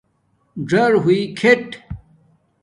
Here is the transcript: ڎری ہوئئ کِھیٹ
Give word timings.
ڎری 0.69 0.99
ہوئئ 1.03 1.21
کِھیٹ 1.37 1.67